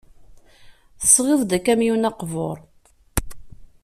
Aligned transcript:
Tesɣiḍ-d 0.99 1.51
akamyun 1.57 2.07
aqbur. 2.09 2.57